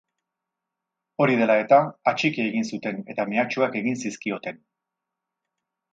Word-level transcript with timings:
Hori 1.25 1.35
dela 1.41 1.57
eta, 1.65 1.79
atxiki 2.13 2.43
egin 2.45 2.67
zuten, 2.77 3.05
eta 3.15 3.29
mehatxuak 3.35 3.81
egin 3.83 4.03
zizkioten. 4.07 4.63